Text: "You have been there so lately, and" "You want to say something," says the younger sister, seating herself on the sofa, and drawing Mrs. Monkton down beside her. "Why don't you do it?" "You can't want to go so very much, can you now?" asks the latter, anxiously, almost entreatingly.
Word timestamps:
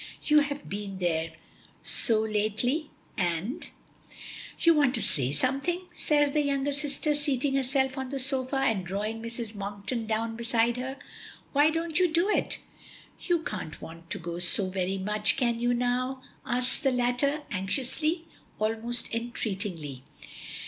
"You 0.23 0.39
have 0.39 0.67
been 0.67 0.97
there 0.97 1.33
so 1.83 2.21
lately, 2.21 2.89
and" 3.17 3.67
"You 4.63 4.73
want 4.73 4.95
to 4.95 4.99
say 5.01 5.31
something," 5.31 5.81
says 5.95 6.31
the 6.31 6.41
younger 6.41 6.71
sister, 6.71 7.13
seating 7.13 7.53
herself 7.53 7.99
on 7.99 8.09
the 8.09 8.17
sofa, 8.17 8.55
and 8.55 8.83
drawing 8.83 9.21
Mrs. 9.21 9.53
Monkton 9.53 10.07
down 10.07 10.35
beside 10.35 10.77
her. 10.77 10.97
"Why 11.53 11.69
don't 11.69 11.99
you 11.99 12.07
do 12.11 12.27
it?" 12.31 12.57
"You 13.19 13.43
can't 13.43 13.79
want 13.79 14.09
to 14.09 14.17
go 14.17 14.39
so 14.39 14.71
very 14.71 14.97
much, 14.97 15.37
can 15.37 15.59
you 15.59 15.71
now?" 15.71 16.23
asks 16.47 16.81
the 16.81 16.89
latter, 16.91 17.43
anxiously, 17.51 18.25
almost 18.57 19.07
entreatingly. 19.13 20.01